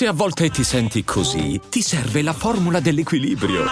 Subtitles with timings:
[0.00, 3.66] Se a volte ti senti così, ti serve la formula dell'equilibrio.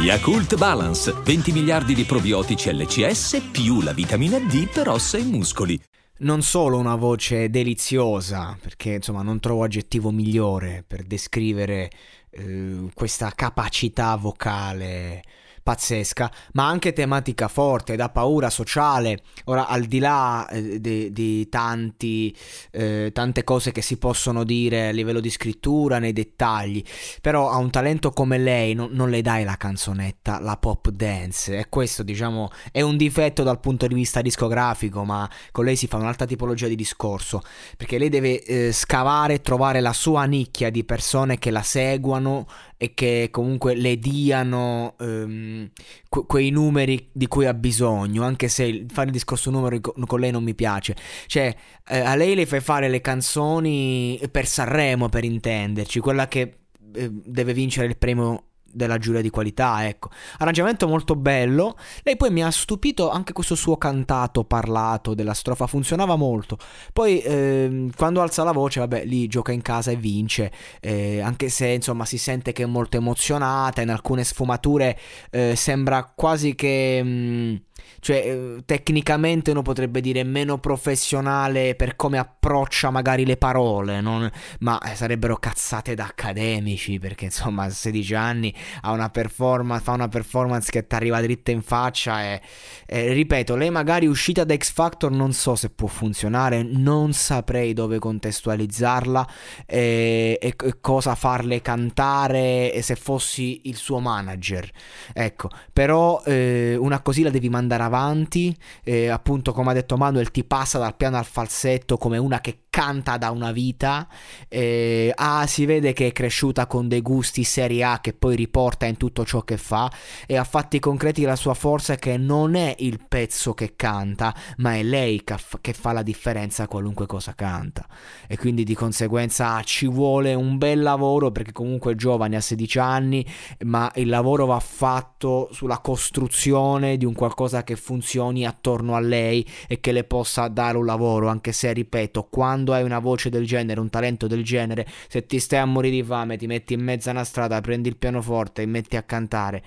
[0.00, 5.76] Yakult Balance, 20 miliardi di probiotici LCS più la vitamina D per ossa e muscoli.
[6.18, 11.90] Non solo una voce deliziosa, perché insomma non trovo aggettivo migliore per descrivere
[12.30, 15.20] eh, questa capacità vocale
[15.68, 19.20] pazzesca, ma anche tematica forte, da paura sociale.
[19.44, 22.34] Ora, al di là eh, di, tanti,
[22.70, 26.82] eh, tante cose che si possono dire a livello di scrittura, nei dettagli,
[27.20, 31.58] però a un talento come lei non, non le dai la canzonetta, la pop dance.
[31.58, 35.86] E questo, diciamo, è un difetto dal punto di vista discografico, ma con lei si
[35.86, 37.42] fa un'altra tipologia di discorso,
[37.76, 42.46] perché lei deve eh, scavare e trovare la sua nicchia di persone che la seguano
[42.78, 45.68] e che comunque le diano ehm,
[46.08, 50.20] que- quei numeri di cui ha bisogno, anche se fare il discorso numeri co- con
[50.20, 50.96] lei non mi piace.
[51.26, 51.54] Cioè,
[51.88, 56.54] eh, a lei le fai fare le canzoni per Sanremo, per intenderci, quella che
[56.94, 60.10] eh, deve vincere il premio della giuria di qualità, ecco.
[60.38, 61.76] Arrangiamento molto bello.
[62.02, 66.58] Lei poi mi ha stupito anche questo suo cantato parlato della strofa, funzionava molto.
[66.92, 71.48] Poi ehm, quando alza la voce, vabbè, lì gioca in casa e vince, eh, anche
[71.48, 74.98] se insomma si sente che è molto emozionata, in alcune sfumature
[75.30, 77.02] eh, sembra quasi che...
[77.02, 77.56] Mh, mm,
[78.00, 84.30] cioè eh, tecnicamente uno potrebbe dire meno professionale per come approccia magari le parole, non...
[84.60, 90.70] ma eh, sarebbero cazzate da accademici perché insomma a 16 anni una fa una performance
[90.70, 92.40] che ti arriva dritta in faccia e,
[92.86, 97.72] e ripeto, lei magari uscita da X Factor non so se può funzionare, non saprei
[97.72, 99.28] dove contestualizzarla
[99.66, 104.68] e, e, e cosa farle cantare se fossi il suo manager.
[105.12, 110.30] Ecco, però eh, una così la devi mandare avanti, eh, appunto come ha detto Manuel
[110.30, 114.06] ti passa dal piano al falsetto come una che canta da una vita,
[114.46, 118.86] eh, ah, si vede che è cresciuta con dei gusti serie A che poi riporta
[118.86, 119.90] in tutto ciò che fa
[120.28, 124.32] e a fatti concreti la sua forza è che non è il pezzo che canta,
[124.58, 127.84] ma è lei che, che fa la differenza qualunque cosa canta.
[128.28, 132.78] E quindi di conseguenza ci vuole un bel lavoro perché comunque è giovane, ha 16
[132.78, 133.26] anni,
[133.64, 139.44] ma il lavoro va fatto sulla costruzione di un qualcosa che funzioni attorno a lei
[139.66, 143.30] e che le possa dare un lavoro, anche se ripeto, quando quando hai una voce
[143.30, 146.74] del genere, un talento del genere, se ti stai a morire di fame, ti metti
[146.74, 149.62] in mezzo a una strada, prendi il pianoforte e metti a cantare,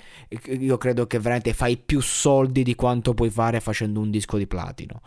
[0.45, 4.45] io credo che veramente fai più soldi di quanto puoi fare facendo un disco di
[4.45, 5.01] platino.